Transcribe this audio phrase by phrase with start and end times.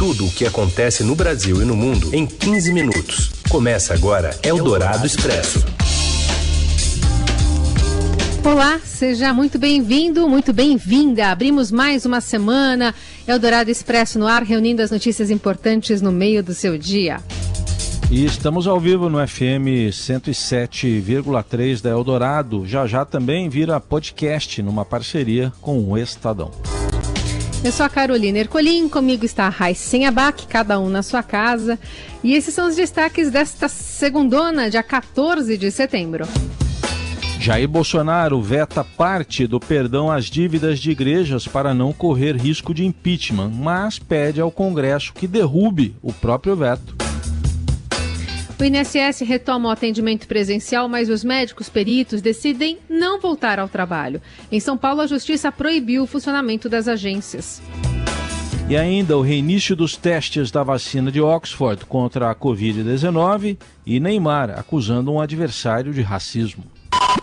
[0.00, 3.32] Tudo o que acontece no Brasil e no mundo em 15 minutos.
[3.50, 5.62] Começa agora Eldorado Expresso.
[8.42, 11.26] Olá, seja muito bem-vindo, muito bem-vinda.
[11.26, 12.94] Abrimos mais uma semana.
[13.28, 17.20] Eldorado Expresso no ar, reunindo as notícias importantes no meio do seu dia.
[18.10, 22.66] E estamos ao vivo no FM 107,3 da Eldorado.
[22.66, 26.50] Já já também vira podcast numa parceria com o Estadão.
[27.62, 31.78] Eu sou a Carolina Ercolim, comigo está a Raíssen Abac, cada um na sua casa.
[32.24, 36.26] E esses são os destaques desta segundona, dia 14 de setembro.
[37.38, 42.86] Jair Bolsonaro veta parte do perdão às dívidas de igrejas para não correr risco de
[42.86, 46.99] impeachment, mas pede ao Congresso que derrube o próprio veto.
[48.60, 54.20] O INSS retoma o atendimento presencial, mas os médicos peritos decidem não voltar ao trabalho.
[54.52, 57.62] Em São Paulo, a Justiça proibiu o funcionamento das agências.
[58.68, 64.50] E ainda o reinício dos testes da vacina de Oxford contra a Covid-19 e Neymar
[64.50, 66.62] acusando um adversário de racismo.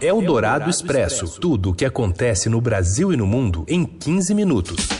[0.01, 1.39] É o Dourado Expresso.
[1.39, 4.96] Tudo o que acontece no Brasil e no mundo em 15 minutos.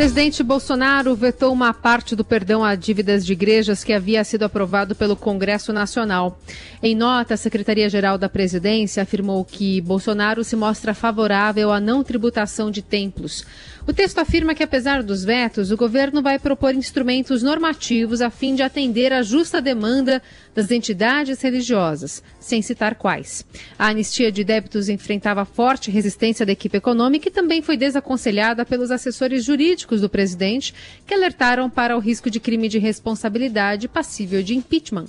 [0.00, 4.94] Presidente Bolsonaro vetou uma parte do perdão a dívidas de igrejas que havia sido aprovado
[4.94, 6.40] pelo Congresso Nacional.
[6.82, 12.70] Em nota, a Secretaria-Geral da Presidência afirmou que Bolsonaro se mostra favorável à não tributação
[12.70, 13.44] de templos.
[13.86, 18.54] O texto afirma que, apesar dos vetos, o governo vai propor instrumentos normativos a fim
[18.54, 20.22] de atender à justa demanda
[20.54, 23.44] das entidades religiosas, sem citar quais.
[23.78, 28.90] A anistia de débitos enfrentava forte resistência da equipe econômica e também foi desaconselhada pelos
[28.90, 30.74] assessores jurídicos do presidente,
[31.06, 35.06] que alertaram para o risco de crime de responsabilidade passível de impeachment.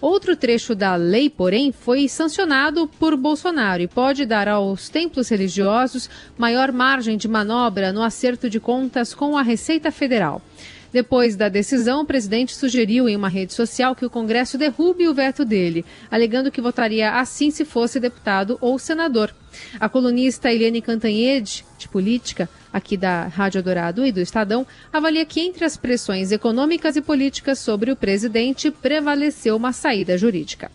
[0.00, 6.08] Outro trecho da lei, porém, foi sancionado por Bolsonaro e pode dar aos templos religiosos
[6.36, 10.42] maior margem de manobra no acerto de contas com a Receita Federal.
[10.92, 15.14] Depois da decisão, o presidente sugeriu em uma rede social que o Congresso derrube o
[15.14, 19.34] veto dele, alegando que votaria assim se fosse deputado ou senador.
[19.80, 25.40] A colunista Eliane Cantanhede, de política, aqui da Rádio Dourado e do Estadão, avalia que
[25.40, 30.70] entre as pressões econômicas e políticas sobre o presidente prevaleceu uma saída jurídica.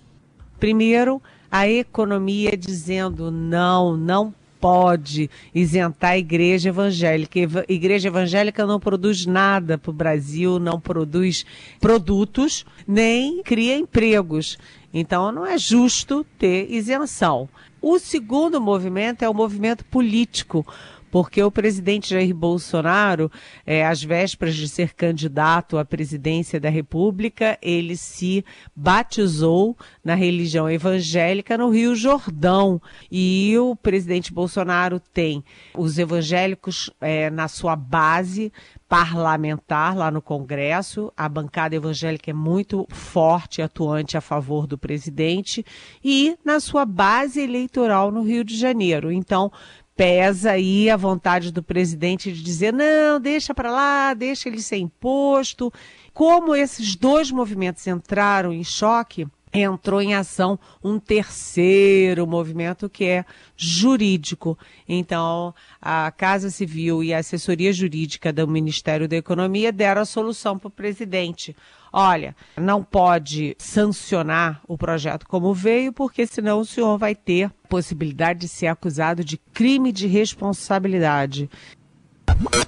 [0.60, 1.22] Primeiro,
[1.52, 7.40] a economia dizendo não, não pode isentar a igreja evangélica.
[7.68, 11.46] A igreja evangélica não produz nada para o Brasil, não produz
[11.80, 14.58] produtos, nem cria empregos.
[14.94, 17.48] Então não é justo ter isenção.
[17.82, 20.66] O segundo movimento é o movimento político
[21.10, 23.32] porque o presidente Jair Bolsonaro,
[23.66, 28.44] é, às vésperas de ser candidato à presidência da República, ele se
[28.76, 32.82] batizou na religião evangélica no Rio Jordão.
[33.12, 35.44] E o presidente Bolsonaro tem
[35.76, 38.52] os evangélicos é, na sua base
[38.88, 41.12] parlamentar lá no Congresso.
[41.16, 45.66] A bancada evangélica é muito forte atuante a favor do presidente
[46.04, 49.12] e na sua base eleitoral no Rio de Janeiro.
[49.12, 49.52] Então,
[49.98, 54.78] pesa aí a vontade do presidente de dizer não, deixa para lá, deixa ele ser
[54.78, 55.74] imposto.
[56.14, 63.26] Como esses dois movimentos entraram em choque, entrou em ação um terceiro movimento que é
[63.56, 64.58] jurídico.
[64.88, 70.58] Então, a Casa Civil e a assessoria jurídica do Ministério da Economia deram a solução
[70.58, 71.56] para o presidente.
[71.92, 78.42] Olha, não pode sancionar o projeto como veio, porque senão o senhor vai ter possibilidade
[78.42, 81.50] de ser acusado de crime de responsabilidade.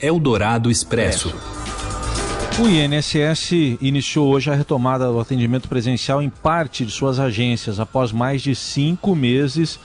[0.01, 1.33] Eldorado Expresso.
[2.61, 8.11] O INSS iniciou hoje a retomada do atendimento presencial em parte de suas agências, após
[8.11, 9.79] mais de cinco meses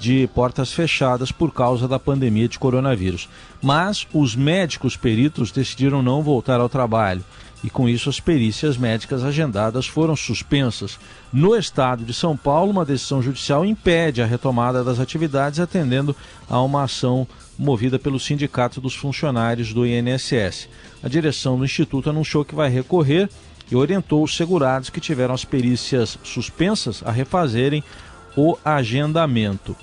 [0.00, 3.28] de portas fechadas por causa da pandemia de coronavírus.
[3.62, 7.24] Mas os médicos peritos decidiram não voltar ao trabalho
[7.62, 10.98] e com isso as perícias médicas agendadas foram suspensas.
[11.32, 16.14] No estado de São Paulo, uma decisão judicial impede a retomada das atividades, atendendo
[16.48, 17.26] a uma ação
[17.58, 20.68] movida pelo Sindicato dos Funcionários do INSS.
[21.02, 23.28] A direção do Instituto anunciou que vai recorrer
[23.70, 27.82] e orientou os segurados que tiveram as perícias suspensas a refazerem
[28.36, 29.74] o agendamento.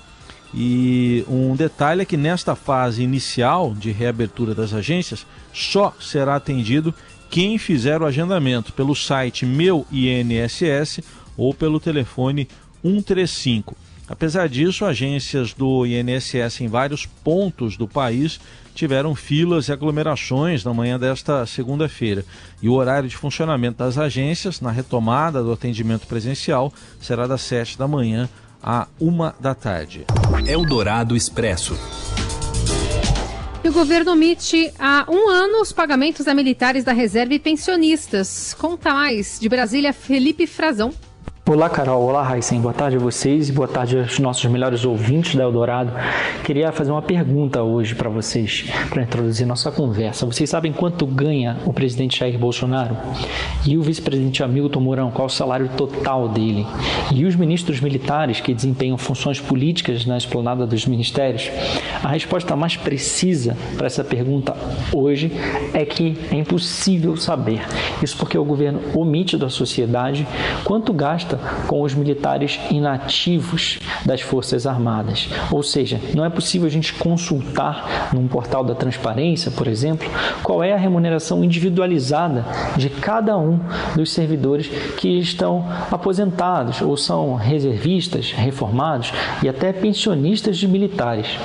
[0.54, 6.94] E um detalhe é que nesta fase inicial de reabertura das agências, só será atendido
[7.28, 11.00] quem fizer o agendamento pelo site Meu INSS
[11.36, 12.48] ou pelo telefone
[12.82, 13.76] 135.
[14.14, 18.38] Apesar disso, agências do INSS em vários pontos do país
[18.72, 22.24] tiveram filas e aglomerações na manhã desta segunda-feira.
[22.62, 27.76] E o horário de funcionamento das agências, na retomada do atendimento presencial, será das 7
[27.76, 28.28] da manhã
[28.62, 30.06] à 1 da tarde.
[30.46, 31.76] Eldorado Expresso.
[33.64, 38.54] E o governo omite há um ano os pagamentos a militares da reserva e pensionistas.
[38.56, 39.40] Conta mais.
[39.40, 40.94] De Brasília, Felipe Frazão.
[41.46, 42.02] Olá, Carol.
[42.04, 42.58] Olá, Raíssen.
[42.58, 45.92] Boa tarde a vocês e boa tarde aos nossos melhores ouvintes da Eldorado.
[46.42, 50.24] Queria fazer uma pergunta hoje para vocês, para introduzir nossa conversa.
[50.24, 52.96] Vocês sabem quanto ganha o presidente Jair Bolsonaro?
[53.66, 56.66] E o vice-presidente Hamilton Mourão, qual o salário total dele?
[57.12, 61.50] E os ministros militares que desempenham funções políticas na esplanada dos ministérios?
[62.02, 64.56] A resposta mais precisa para essa pergunta
[64.90, 65.30] hoje
[65.74, 67.60] é que é impossível saber.
[68.02, 70.26] Isso porque o governo omite da sociedade
[70.64, 71.33] quanto gasta
[71.66, 75.28] com os militares inativos das Forças Armadas.
[75.50, 80.08] Ou seja, não é possível a gente consultar num portal da transparência, por exemplo,
[80.42, 82.44] qual é a remuneração individualizada
[82.76, 83.60] de cada um
[83.94, 91.38] dos servidores que estão aposentados ou são reservistas, reformados e até pensionistas de militares.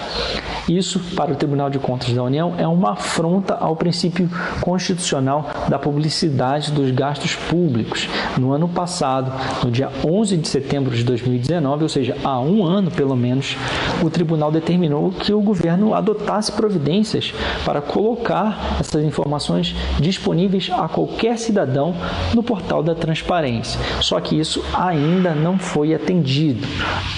[0.70, 4.30] Isso, para o Tribunal de Contas da União, é uma afronta ao princípio
[4.62, 8.08] constitucional da publicidade dos gastos públicos.
[8.38, 9.34] No ano passado,
[9.64, 13.58] no dia 11 de setembro de 2019, ou seja, há um ano pelo menos,
[14.04, 17.34] o tribunal determinou que o governo adotasse providências
[17.66, 21.96] para colocar essas informações disponíveis a qualquer cidadão
[22.36, 23.80] no portal da transparência.
[24.02, 26.68] Só que isso ainda não foi atendido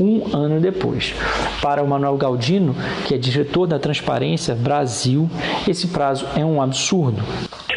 [0.02, 1.14] um ano depois.
[1.62, 2.76] Para o Manuel Galdino,
[3.06, 5.30] que é diretor da Transparência Brasil,
[5.68, 7.22] esse prazo é um absurdo.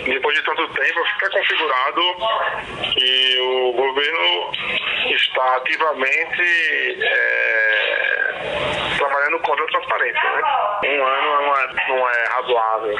[0.05, 2.00] Depois de tanto tempo, fica configurado
[2.93, 4.52] que o governo
[5.14, 6.43] está ativamente
[7.02, 8.13] é,
[9.04, 10.22] trabalhando contra a transparência.
[10.22, 10.42] Né?
[10.84, 12.92] Um ano não é, não é razoável.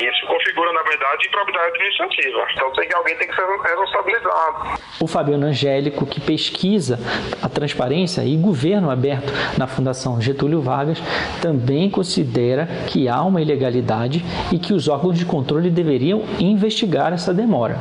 [0.00, 2.46] Isso configura, na verdade, improbidade administrativa.
[2.52, 4.80] Então tem que, alguém tem que ser responsabilizado.
[5.00, 6.98] O Fabiano Angélico, que pesquisa
[7.42, 10.98] a transparência e governo aberto na Fundação Getúlio Vargas,
[11.40, 14.22] também considera que há uma ilegalidade
[14.52, 17.78] e que os órgãos de controle deveriam investigar essa demora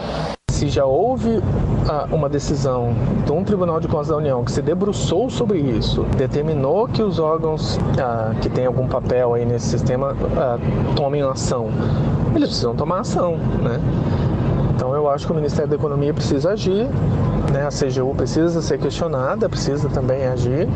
[0.61, 1.41] se já houve
[1.89, 2.93] ah, uma decisão
[3.25, 7.17] de um Tribunal de Contas da União que se debruçou sobre isso, determinou que os
[7.17, 10.59] órgãos ah, que têm algum papel aí nesse sistema ah,
[10.95, 11.69] tomem ação,
[12.35, 13.81] eles precisam tomar ação, né?
[14.75, 16.87] Então eu acho que o Ministério da Economia precisa agir,
[17.51, 17.65] né?
[17.65, 20.69] a CGU precisa ser questionada, precisa também agir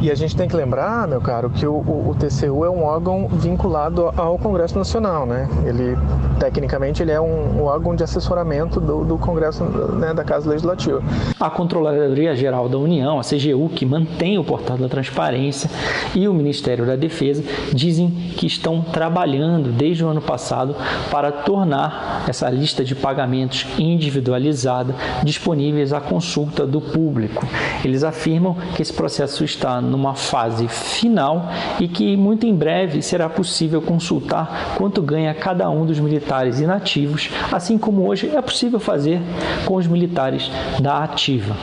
[0.00, 2.84] e a gente tem que lembrar, meu caro, que o, o, o, TCU é um
[2.84, 5.48] órgão vinculado ao Congresso Nacional, né?
[5.64, 5.96] Ele,
[6.38, 11.02] tecnicamente, ele é um, um órgão de assessoramento do, do Congresso, né, da Casa Legislativa.
[11.40, 15.68] A Controladoria Geral da União, a CGU, que mantém o portal da transparência,
[16.14, 17.42] e o Ministério da Defesa
[17.72, 20.76] dizem que estão trabalhando desde o ano passado
[21.10, 27.44] para tornar essa lista de pagamentos individualizada disponíveis à consulta do público.
[27.84, 31.48] Eles afirmam que esse processo está numa fase final
[31.80, 37.30] e que muito em breve será possível consultar quanto ganha cada um dos militares inativos,
[37.52, 39.20] assim como hoje é possível fazer
[39.64, 40.50] com os militares
[40.80, 41.56] da ativa.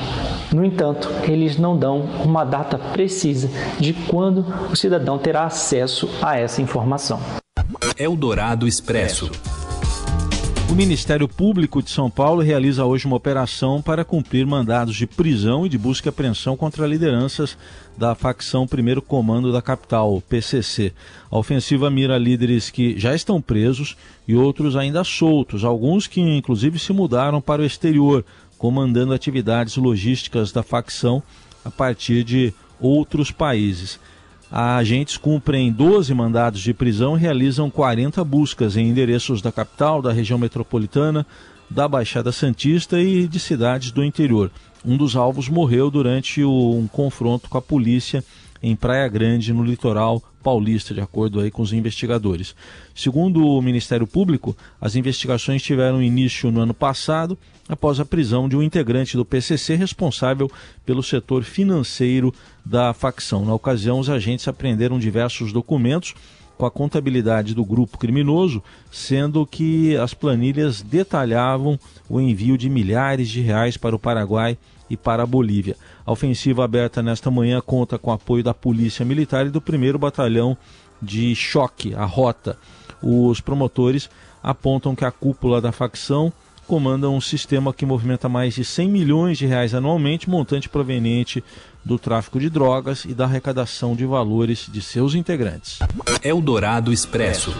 [0.54, 3.50] No entanto, eles não dão uma data precisa
[3.80, 7.20] de quando o cidadão terá acesso a essa informação.
[7.98, 9.55] Eldorado Expresso.
[10.68, 15.66] O Ministério Público de São Paulo realiza hoje uma operação para cumprir mandados de prisão
[15.66, 17.56] e de busca e apreensão contra lideranças
[17.96, 20.92] da facção Primeiro Comando da capital, PCC.
[21.30, 23.96] A ofensiva mira líderes que já estão presos
[24.28, 28.26] e outros ainda soltos, alguns que inclusive se mudaram para o exterior,
[28.58, 31.22] comandando atividades logísticas da facção
[31.64, 34.00] a partir de outros países.
[34.52, 40.14] Agentes cumprem 12 mandados de prisão e realizam 40 buscas em endereços da capital, da
[40.14, 41.26] região metropolitana,
[41.70, 44.52] da Baixada Santista e de cidades do interior.
[44.86, 48.24] Um dos alvos morreu durante um confronto com a polícia
[48.62, 52.56] em Praia Grande, no litoral paulista, de acordo aí com os investigadores.
[52.94, 58.56] Segundo o Ministério Público, as investigações tiveram início no ano passado, após a prisão de
[58.56, 60.50] um integrante do PCC responsável
[60.86, 63.44] pelo setor financeiro da facção.
[63.44, 66.14] Na ocasião, os agentes apreenderam diversos documentos
[66.58, 73.30] com a contabilidade do grupo criminoso, sendo que as planilhas detalhavam o envio de milhares
[73.30, 74.58] de reais para o Paraguai
[74.90, 75.76] e para a Bolívia.
[76.06, 80.56] A ofensiva aberta nesta manhã conta com apoio da Polícia Militar e do 1 Batalhão
[81.02, 82.58] de Choque, a Rota.
[83.02, 84.10] Os promotores
[84.42, 86.32] apontam que a cúpula da facção
[86.68, 91.44] comanda um sistema que movimenta mais de 100 milhões de reais anualmente, montante proveniente
[91.84, 95.80] do tráfico de drogas e da arrecadação de valores de seus integrantes.
[96.24, 97.56] Eldorado Expresso.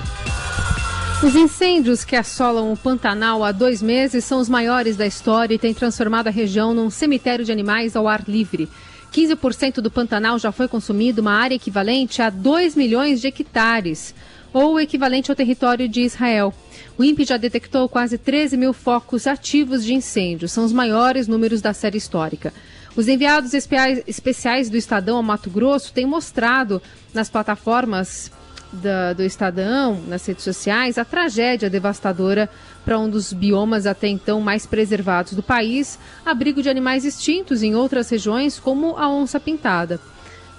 [1.24, 5.60] Os incêndios que assolam o Pantanal há dois meses são os maiores da história e
[5.60, 8.68] têm transformado a região num cemitério de animais ao ar livre.
[9.14, 14.14] 15% do Pantanal já foi consumido, uma área equivalente a 2 milhões de hectares.
[14.56, 16.54] Ou o equivalente ao território de Israel.
[16.98, 21.62] O INPE já detectou quase 13 mil focos ativos de incêndio, são os maiores números
[21.62, 22.54] da série histórica.
[22.96, 26.82] Os enviados especiais do Estadão ao Mato Grosso têm mostrado
[27.14, 28.32] nas plataformas
[28.72, 32.50] da, do Estadão, nas redes sociais, a tragédia devastadora
[32.86, 37.76] para um dos biomas até então mais preservados do país, abrigo de animais extintos em
[37.76, 40.00] outras regiões, como a onça-pintada.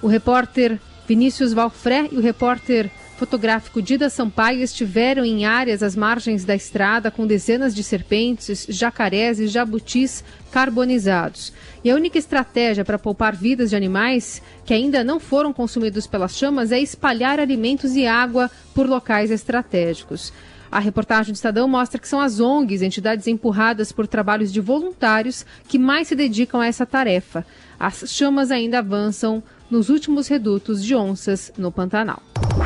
[0.02, 6.44] O repórter Vinícius Valfré e o repórter fotográfico Dida Sampaio estiveram em áreas às margens
[6.44, 11.52] da estrada com dezenas de serpentes, jacarés e jabutis carbonizados.
[11.82, 16.36] E a única estratégia para poupar vidas de animais que ainda não foram consumidos pelas
[16.36, 20.32] chamas é espalhar alimentos e água por locais estratégicos.
[20.70, 25.46] A reportagem do Estadão mostra que são as ONGs, entidades empurradas por trabalhos de voluntários,
[25.68, 27.46] que mais se dedicam a essa tarefa.
[27.78, 32.22] As chamas ainda avançam nos últimos redutos de onças no Pantanal.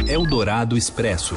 [0.06, 1.36] Eldorado Expresso.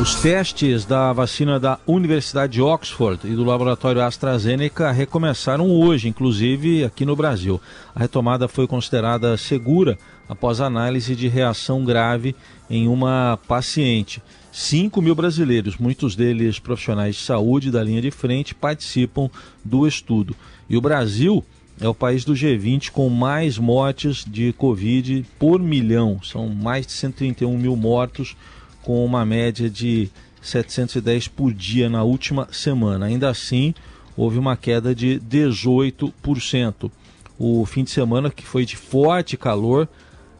[0.00, 6.82] Os testes da vacina da Universidade de Oxford e do laboratório AstraZeneca recomeçaram hoje, inclusive
[6.84, 7.60] aqui no Brasil.
[7.94, 9.98] A retomada foi considerada segura
[10.28, 12.34] após análise de reação grave
[12.70, 14.22] em uma paciente.
[14.50, 19.30] 5 mil brasileiros, muitos deles profissionais de saúde da linha de frente, participam
[19.64, 20.34] do estudo.
[20.68, 21.44] E o Brasil
[21.82, 26.20] é o país do G20 com mais mortes de Covid por milhão.
[26.22, 28.36] São mais de 131 mil mortos,
[28.82, 30.08] com uma média de
[30.40, 33.06] 710 por dia na última semana.
[33.06, 33.74] Ainda assim,
[34.16, 36.90] houve uma queda de 18%.
[37.36, 39.88] O fim de semana, que foi de forte calor,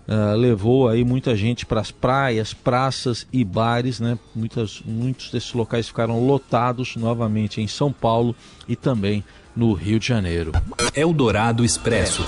[0.07, 4.17] uh, levou aí muita gente para as praias, praças e bares, né?
[4.33, 8.37] Muitas, muitos desses locais ficaram lotados novamente em São Paulo
[8.69, 10.53] e também no Rio de Janeiro.
[10.95, 12.25] Eldorado Expresso.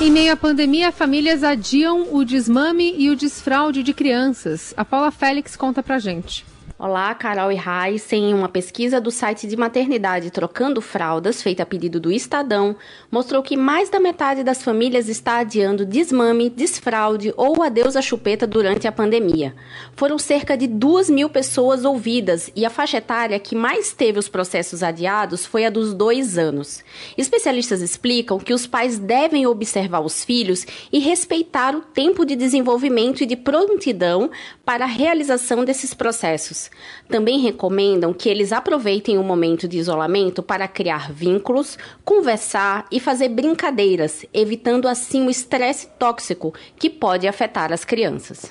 [0.00, 4.74] Em meio à pandemia, famílias adiam o desmame e o desfraude de crianças.
[4.76, 6.44] A Paula Félix conta pra gente.
[6.76, 8.34] Olá, Carol e Heisen.
[8.34, 12.74] Uma pesquisa do site de maternidade Trocando Fraldas, feita a pedido do Estadão,
[13.12, 18.44] mostrou que mais da metade das famílias está adiando desmame, desfraude ou adeus à chupeta
[18.44, 19.54] durante a pandemia.
[19.94, 24.28] Foram cerca de 2 mil pessoas ouvidas e a faixa etária que mais teve os
[24.28, 26.82] processos adiados foi a dos dois anos.
[27.16, 33.20] Especialistas explicam que os pais devem observar os filhos e respeitar o tempo de desenvolvimento
[33.22, 34.28] e de prontidão
[34.64, 36.64] para a realização desses processos.
[37.08, 43.28] Também recomendam que eles aproveitem o momento de isolamento para criar vínculos, conversar e fazer
[43.28, 48.48] brincadeiras, evitando assim o estresse tóxico que pode afetar as crianças.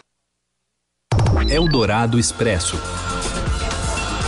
[1.49, 2.77] Eldorado Expresso.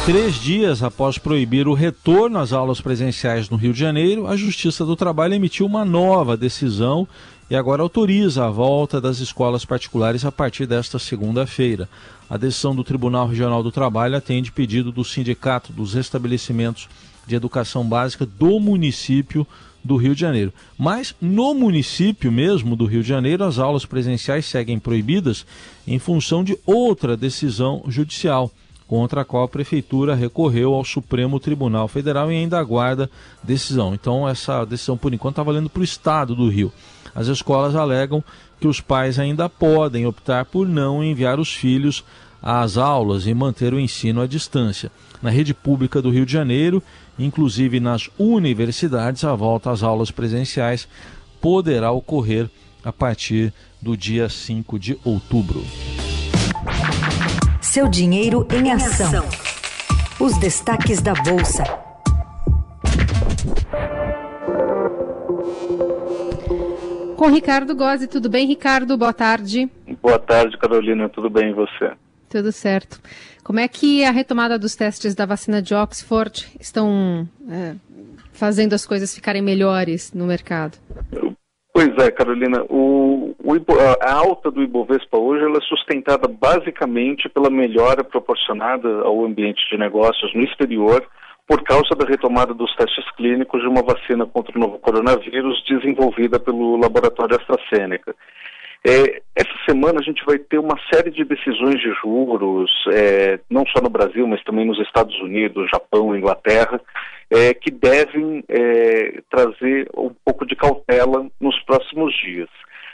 [0.06, 4.86] Três dias após proibir o retorno às aulas presenciais no Rio de Janeiro, a Justiça
[4.86, 7.08] do Trabalho emitiu uma nova decisão
[7.50, 11.88] e agora autoriza a volta das escolas particulares a partir desta segunda-feira.
[12.30, 16.90] A decisão do Tribunal Regional do Trabalho atende pedido do Sindicato dos Estabelecimentos
[17.28, 19.46] de Educação Básica do município
[19.84, 20.52] do Rio de Janeiro.
[20.78, 25.46] Mas no município mesmo do Rio de Janeiro, as aulas presenciais seguem proibidas
[25.88, 28.52] em função de outra decisão judicial
[28.88, 33.10] contra a qual a prefeitura recorreu ao Supremo Tribunal Federal e ainda aguarda
[33.44, 33.94] decisão.
[33.94, 36.72] Então essa decisão por enquanto está valendo para o estado do Rio.
[37.16, 38.22] As escolas alegam
[38.60, 42.04] que os pais ainda podem optar por não enviar os filhos
[42.42, 44.92] às aulas e manter o ensino à distância.
[45.22, 46.84] Na rede pública do Rio de Janeiro,
[47.18, 50.88] inclusive nas universidades, a volta às aulas presenciais
[51.42, 52.50] poderá ocorrer
[52.84, 55.64] a partir do dia 5 de outubro.
[57.62, 59.26] Seu dinheiro em ação.
[60.20, 61.85] Os destaques da Bolsa.
[67.16, 68.98] Com Ricardo Gozzi, tudo bem, Ricardo?
[68.98, 69.70] Boa tarde.
[70.02, 71.08] Boa tarde, Carolina.
[71.08, 71.94] Tudo bem e você?
[72.30, 73.00] Tudo certo.
[73.44, 77.76] Como é que a retomada dos testes da vacina de Oxford estão é,
[78.34, 80.78] fazendo as coisas ficarem melhores no mercado?
[81.74, 82.64] Pois é, Carolina.
[82.70, 83.54] O, o,
[84.02, 89.78] a alta do Ibovespa hoje ela é sustentada basicamente pela melhora proporcionada ao ambiente de
[89.78, 91.06] negócios no exterior
[91.48, 96.40] por causa da retomada dos testes clínicos de uma vacina contra o novo coronavírus desenvolvida
[96.40, 98.16] pelo laboratório AstraZeneca.
[98.88, 103.66] É, essa semana a gente vai ter uma série de decisões de juros, é, não
[103.66, 106.80] só no Brasil, mas também nos Estados Unidos, Japão, Inglaterra,
[107.32, 112.50] é, que devem é, trazer um pouco de cautela nos próximos dias.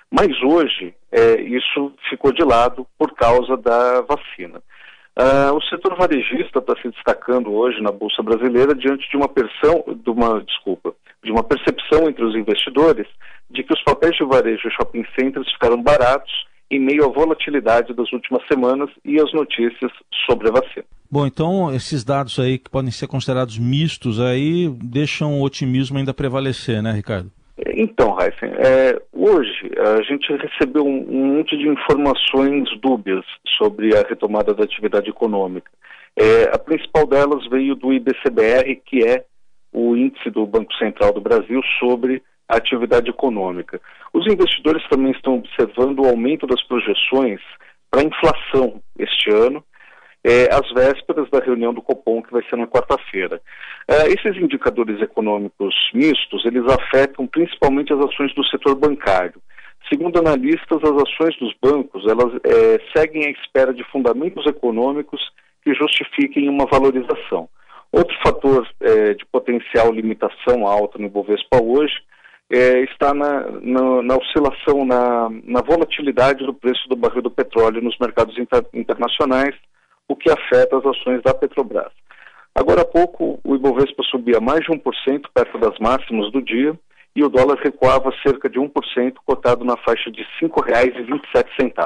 [0.09, 4.61] Mas hoje é, isso ficou de lado por causa da vacina.
[5.17, 9.83] Uh, o setor varejista está se destacando hoje na Bolsa Brasileira diante de uma, persão,
[9.87, 13.07] de uma, desculpa, de uma percepção entre os investidores
[13.49, 16.31] de que os papéis de varejo e shopping centers ficaram baratos
[16.71, 19.91] em meio à volatilidade das últimas semanas e as notícias
[20.25, 20.85] sobre a vacina.
[21.11, 26.13] Bom, então esses dados aí que podem ser considerados mistos aí deixam o otimismo ainda
[26.13, 27.29] prevalecer, né, Ricardo?
[27.57, 33.25] Então, Heisen, é, hoje a gente recebeu um, um, monte de informações dúbias
[33.57, 35.69] sobre a retomada da atividade econômica.
[36.15, 39.25] É, a principal delas veio do IBCBR, que é
[39.71, 43.79] o índice do Banco Central do Brasil sobre a atividade econômica.
[44.13, 47.39] Os investidores também estão observando o aumento das projeções
[47.89, 49.63] para a inflação este ano,
[50.23, 53.41] é, às vésperas da reunião do Copom, que vai ser na quarta-feira.
[53.87, 59.41] É, esses indicadores econômicos mistos, eles afetam principalmente as ações do setor bancário.
[59.89, 65.19] Segundo analistas, as ações dos bancos, elas é, seguem à espera de fundamentos econômicos
[65.63, 67.49] que justifiquem uma valorização.
[67.91, 71.93] Outro fator é, de potencial limitação alta no Ibovespa hoje
[72.49, 77.81] é, está na, na, na oscilação, na, na, volatilidade do preço do barril do petróleo
[77.81, 79.55] nos mercados inter, internacionais,
[80.11, 81.91] o que afeta as ações da Petrobras.
[82.53, 84.81] Agora há pouco, o Ibovespa subia mais de 1%
[85.33, 86.77] perto das máximas do dia
[87.15, 91.85] e o dólar recuava cerca de 1%, cotado na faixa de R$ 5,27.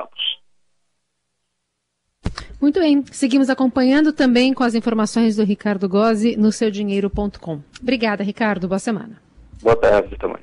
[2.59, 7.61] Muito bem, seguimos acompanhando também com as informações do Ricardo Gozzi no seudinheiro.com.
[7.81, 8.67] Obrigada, Ricardo.
[8.67, 9.21] Boa semana.
[9.61, 10.41] Boa tarde também.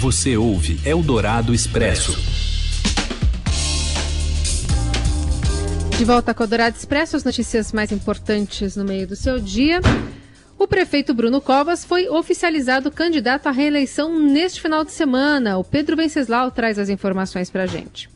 [0.00, 2.51] Você ouve Eldorado Expresso.
[5.98, 9.80] De volta com o Eldorado Expresso, as notícias mais importantes no meio do seu dia.
[10.58, 15.58] O prefeito Bruno Covas foi oficializado candidato à reeleição neste final de semana.
[15.58, 18.11] O Pedro Venceslau traz as informações para a gente.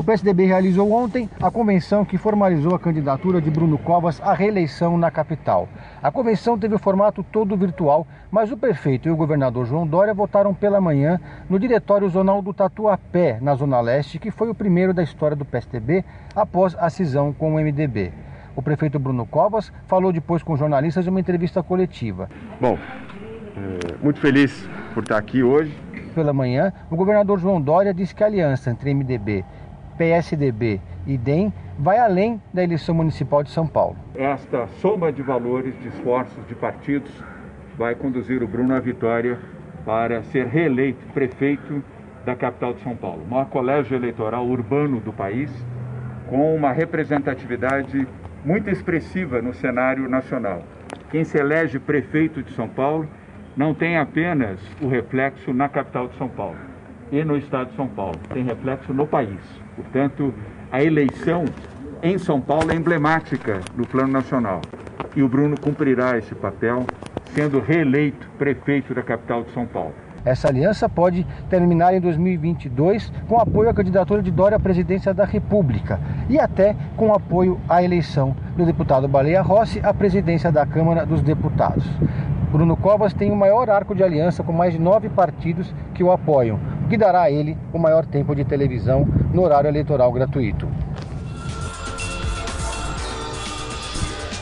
[0.00, 4.96] O PSDB realizou ontem a convenção que formalizou a candidatura de Bruno Covas à reeleição
[4.96, 5.68] na capital.
[6.02, 10.14] A convenção teve o formato todo virtual, mas o prefeito e o governador João Dória
[10.14, 14.94] votaram pela manhã no diretório zonal do Tatuapé, na Zona Leste, que foi o primeiro
[14.94, 16.02] da história do PSDB
[16.34, 18.10] após a cisão com o MDB.
[18.56, 22.30] O prefeito Bruno Covas falou depois com jornalistas em uma entrevista coletiva.
[22.58, 22.78] Bom,
[23.54, 25.76] é, muito feliz por estar aqui hoje.
[26.14, 29.44] Pela manhã, o governador João Dória disse que a aliança entre MDB
[30.00, 33.96] PSDB e DEM vai além da eleição municipal de São Paulo.
[34.14, 37.12] Esta soma de valores, de esforços de partidos,
[37.76, 39.38] vai conduzir o Bruno à vitória
[39.84, 41.84] para ser reeleito prefeito
[42.24, 43.24] da capital de São Paulo.
[43.24, 45.50] O maior colégio eleitoral urbano do país,
[46.30, 48.08] com uma representatividade
[48.42, 50.62] muito expressiva no cenário nacional.
[51.10, 53.06] Quem se elege prefeito de São Paulo
[53.54, 56.69] não tem apenas o reflexo na capital de São Paulo
[57.12, 59.40] e no estado de São Paulo, tem reflexo no país.
[59.76, 60.32] Portanto,
[60.70, 61.44] a eleição
[62.02, 64.60] em São Paulo é emblemática no plano nacional.
[65.14, 66.84] E o Bruno cumprirá esse papel,
[67.34, 69.94] sendo reeleito prefeito da capital de São Paulo.
[70.24, 75.24] Essa aliança pode terminar em 2022 com apoio à candidatura de Dória à presidência da
[75.24, 81.06] República e até com apoio à eleição do deputado Baleia Rossi à presidência da Câmara
[81.06, 81.88] dos Deputados.
[82.52, 86.10] Bruno Covas tem o maior arco de aliança com mais de nove partidos que o
[86.10, 86.58] apoiam,
[86.90, 90.68] que dará a ele o maior tempo de televisão no horário eleitoral gratuito.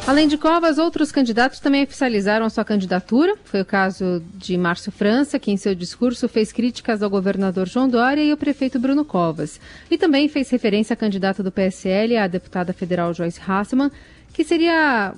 [0.06, 3.36] Além de Covas, outros candidatos também oficializaram a sua candidatura.
[3.44, 7.86] Foi o caso de Márcio França, que em seu discurso fez críticas ao governador João
[7.86, 9.60] Dória e ao prefeito Bruno Covas.
[9.90, 13.90] E também fez referência à candidata do PSL, a deputada federal Joyce Hasselmann,
[14.32, 15.12] que seria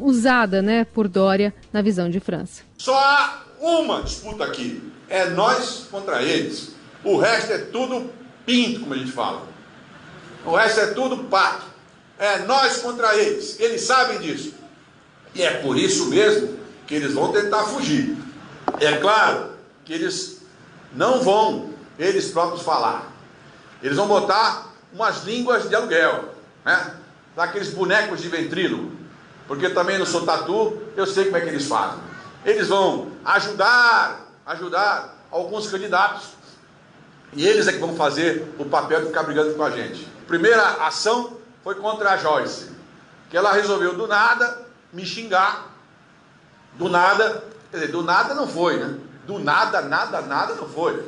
[0.00, 2.62] usada né, por Dória na visão de França.
[2.78, 6.70] Só há uma disputa aqui: é nós contra eles.
[7.04, 8.10] O resto é tudo
[8.44, 9.42] pinto, como a gente fala.
[10.44, 11.66] O resto é tudo pato.
[12.18, 13.58] É nós contra eles.
[13.60, 14.54] Eles sabem disso.
[15.34, 18.16] E é por isso mesmo que eles vão tentar fugir.
[18.80, 19.50] É claro
[19.84, 20.42] que eles
[20.94, 23.12] não vão, eles próprios, falar.
[23.82, 26.94] Eles vão botar umas línguas de aluguel, né?
[27.36, 28.98] Daqueles bonecos de ventrílogo
[29.48, 31.98] porque também não sou tatu, eu sei como é que eles fazem.
[32.44, 36.30] Eles vão ajudar, ajudar alguns candidatos,
[37.34, 40.08] e eles é que vão fazer o papel de ficar brigando com a gente.
[40.26, 42.70] Primeira ação foi contra a Joyce,
[43.28, 45.66] que ela resolveu do nada me xingar.
[46.74, 48.98] Do nada, quer dizer, do nada não foi, né?
[49.26, 51.04] Do nada, nada, nada não foi.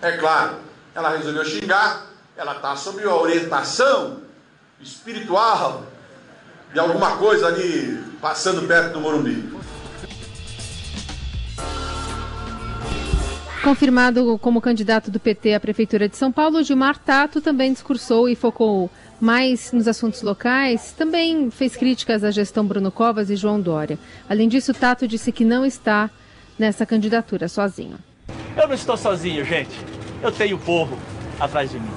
[0.00, 0.56] É claro,
[0.94, 4.20] ela resolveu xingar, ela está sob a orientação
[4.80, 5.82] espiritual
[6.72, 9.53] de alguma coisa ali passando perto do Morumbi.
[13.64, 18.36] Confirmado como candidato do PT à Prefeitura de São Paulo, Gilmar Tato também discursou e
[18.36, 23.98] focou mais nos assuntos locais, também fez críticas à gestão Bruno Covas e João Dória.
[24.28, 26.10] Além disso, Tato disse que não está
[26.58, 27.96] nessa candidatura sozinho.
[28.54, 29.74] Eu não estou sozinho, gente.
[30.22, 30.98] Eu tenho o povo
[31.40, 31.88] atrás de mim.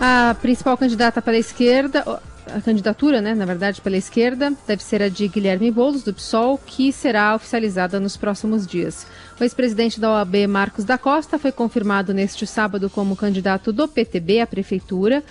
[0.00, 2.02] A principal candidata pela esquerda,
[2.52, 6.58] a candidatura, né, na verdade, pela esquerda, deve ser a de Guilherme Boulos, do PSOL,
[6.58, 9.06] que será oficializada nos próximos dias.
[9.40, 14.40] O ex-presidente da OAB, Marcos da Costa, foi confirmado neste sábado como candidato do PTB
[14.40, 15.22] à prefeitura.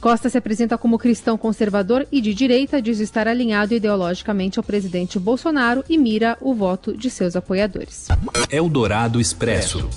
[0.00, 5.18] Costa se apresenta como cristão conservador e de direita, diz estar alinhado ideologicamente ao presidente
[5.18, 8.06] Bolsonaro e mira o voto de seus apoiadores.
[8.48, 9.88] Eldorado Expresso.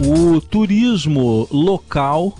[0.00, 2.34] O turismo local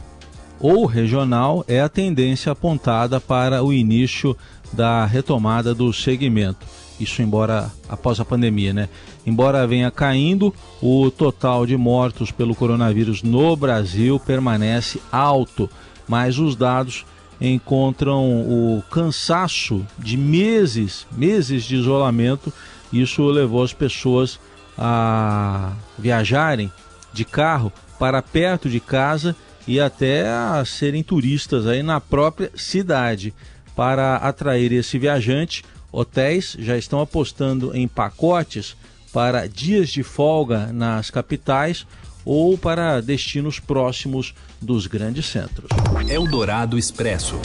[0.62, 4.36] ou regional é a tendência apontada para o início
[4.72, 6.64] da retomada do segmento.
[7.00, 8.88] Isso embora após a pandemia, né?
[9.26, 15.68] Embora venha caindo, o total de mortos pelo coronavírus no Brasil permanece alto,
[16.06, 17.04] mas os dados
[17.40, 22.52] encontram o cansaço de meses, meses de isolamento.
[22.92, 24.38] Isso levou as pessoas
[24.78, 26.70] a viajarem
[27.12, 29.34] de carro para perto de casa
[29.66, 33.34] e até a serem turistas aí na própria cidade.
[33.74, 38.76] Para atrair esse viajante, hotéis já estão apostando em pacotes
[39.12, 41.86] para dias de folga nas capitais
[42.24, 45.68] ou para destinos próximos dos grandes centros.
[46.08, 47.36] Eldorado Expresso.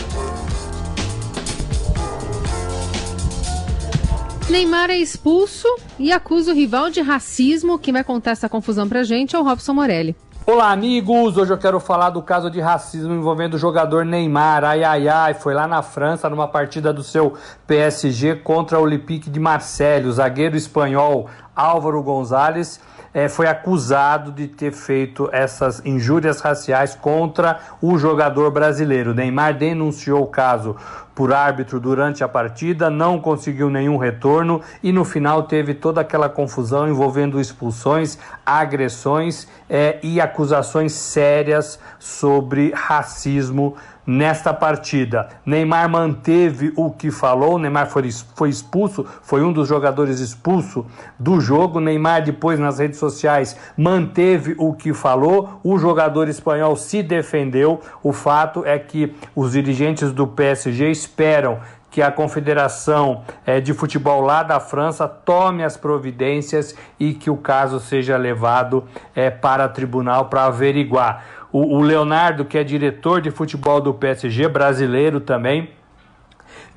[4.50, 5.68] Neymar é expulso
[6.00, 7.78] e acusa o rival de racismo.
[7.78, 10.16] Quem vai contar essa confusão pra gente é o Robson Morelli.
[10.50, 11.36] Olá, amigos!
[11.36, 14.64] Hoje eu quero falar do caso de racismo envolvendo o jogador Neymar.
[14.64, 17.34] Ai, ai, ai, foi lá na França numa partida do seu
[17.68, 20.08] PSG contra o Olympique de Marseille.
[20.08, 22.80] O zagueiro espanhol Álvaro Gonzalez
[23.18, 29.12] é, foi acusado de ter feito essas injúrias raciais contra o jogador brasileiro.
[29.12, 30.76] Neymar denunciou o caso
[31.16, 36.30] por árbitro durante a partida, não conseguiu nenhum retorno e no final teve toda aquela
[36.30, 43.76] confusão envolvendo expulsões, agressões é, e acusações sérias sobre racismo
[44.08, 45.28] nesta partida.
[45.46, 48.08] Neymar manteve o que falou, Neymar foi,
[48.48, 50.86] expulso, foi um dos jogadores expulso
[51.20, 51.82] do jogo.
[51.82, 55.60] Neymar depois nas redes sociais manteve o que falou.
[55.62, 57.82] O jogador espanhol se defendeu.
[58.02, 61.60] O fato é que os dirigentes do PSG esperam
[61.98, 67.38] que a Confederação é, de Futebol lá da França tome as providências e que o
[67.38, 68.84] caso seja levado
[69.16, 71.26] é, para tribunal para averiguar.
[71.52, 75.70] O, o Leonardo, que é diretor de futebol do PSG, brasileiro também,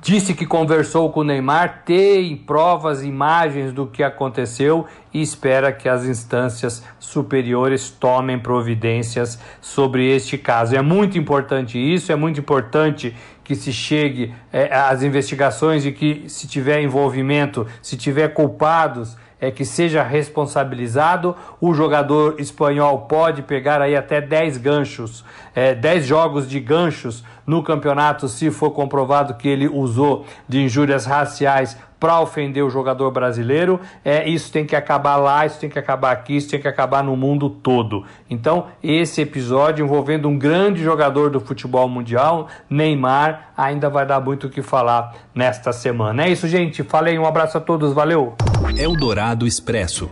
[0.01, 5.87] disse que conversou com o Neymar, tem provas, imagens do que aconteceu e espera que
[5.87, 10.75] as instâncias superiores tomem providências sobre este caso.
[10.75, 13.15] É muito importante isso, é muito importante
[13.51, 19.51] que se chegue é, às investigações e que se tiver envolvimento, se tiver culpados, é
[19.51, 21.35] que seja responsabilizado.
[21.59, 27.61] O jogador espanhol pode pegar aí até 10 ganchos, é, 10 jogos de ganchos no
[27.61, 33.79] campeonato se for comprovado que ele usou de injúrias raciais para ofender o jogador brasileiro.
[34.03, 37.03] É, isso tem que acabar lá, isso tem que acabar aqui, isso tem que acabar
[37.03, 38.03] no mundo todo.
[38.27, 44.47] Então, esse episódio envolvendo um grande jogador do futebol mundial, Neymar, ainda vai dar muito
[44.47, 46.23] o que falar nesta semana.
[46.25, 46.81] É isso, gente.
[46.81, 48.33] Falei, um abraço a todos, valeu.
[48.75, 50.09] Eldorado Expresso.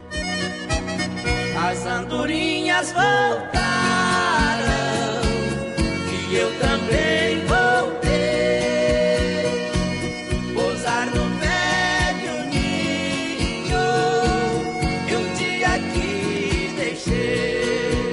[1.67, 3.68] As andorinhas voltaram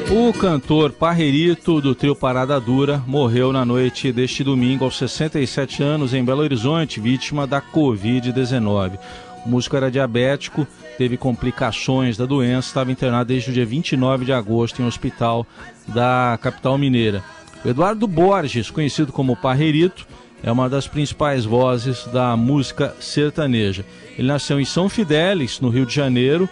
[0.09, 6.15] O cantor Parrerito, do trio Parada Dura, morreu na noite deste domingo aos 67 anos
[6.15, 9.01] em Belo Horizonte, vítima da Covid-19.
[9.45, 10.65] O músico era diabético,
[10.97, 15.45] teve complicações da doença, estava internado desde o dia 29 de agosto em um hospital
[15.89, 17.25] da capital mineira.
[17.65, 20.07] O Eduardo Borges, conhecido como Parrerito,
[20.41, 23.85] é uma das principais vozes da música sertaneja.
[24.17, 26.49] Ele nasceu em São Fidélis, no Rio de Janeiro,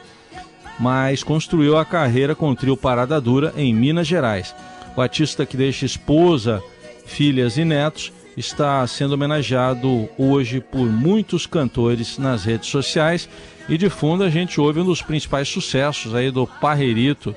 [0.79, 4.55] mas construiu a carreira com o trio Parada Dura em Minas Gerais.
[4.97, 6.63] O artista que deixa esposa,
[7.07, 13.29] filhas e netos está sendo homenageado hoje por muitos cantores nas redes sociais
[13.69, 17.35] e de fundo a gente ouve um dos principais sucessos aí do Parreirito,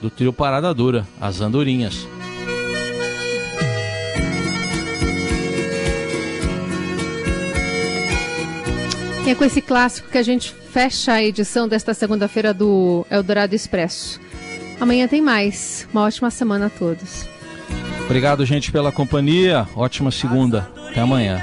[0.00, 2.06] do trio Parada Dura, As Andorinhas.
[9.26, 13.54] E é com esse clássico que a gente fecha a edição desta segunda-feira do Eldorado
[13.54, 14.20] Expresso.
[14.78, 15.88] Amanhã tem mais.
[15.92, 17.26] Uma ótima semana a todos.
[18.04, 19.66] Obrigado, gente, pela companhia.
[19.74, 20.70] Ótima segunda.
[20.90, 21.42] Até amanhã.